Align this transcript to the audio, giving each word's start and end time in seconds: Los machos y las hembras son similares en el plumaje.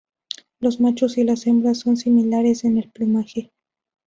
Los 0.59 0.79
machos 0.81 1.19
y 1.19 1.23
las 1.23 1.45
hembras 1.45 1.77
son 1.81 1.95
similares 1.95 2.63
en 2.63 2.79
el 2.79 2.89
plumaje. 2.89 3.51